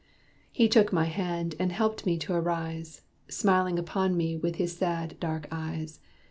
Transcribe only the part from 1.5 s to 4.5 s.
and helped me to arise, Smiling upon me